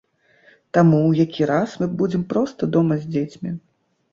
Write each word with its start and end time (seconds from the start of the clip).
Таму 0.77 1.01
ў 1.09 1.11
які 1.27 1.47
раз 1.51 1.75
мы 1.81 1.89
будзем 1.99 2.25
проста 2.33 2.71
дома 2.77 3.01
з 3.03 3.09
дзецьмі. 3.15 3.49